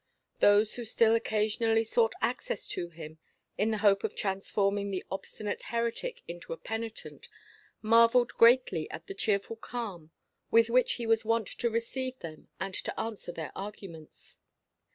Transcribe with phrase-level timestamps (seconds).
[0.39, 3.19] Those who still occasionally sought access to him,
[3.55, 7.29] in the hope of transforming the obstinate heretic into a penitent,
[7.83, 10.09] marvelled greatly at the cheerful calm
[10.49, 14.39] with which he was wont to receive them and to answer their arguments.